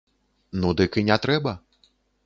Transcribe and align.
Ну, 0.63 0.71
дык 0.81 0.99
і 1.03 1.05
не 1.11 1.21
трэба. 1.27 1.57